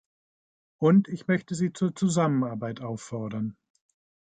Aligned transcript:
Und 0.79 1.07
ich 1.09 1.27
möchte 1.27 1.53
sie 1.53 1.73
zur 1.73 1.93
Zusammenarbeit 1.93 2.81
auffordern. 2.81 3.55